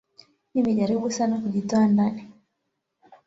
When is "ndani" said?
1.87-2.27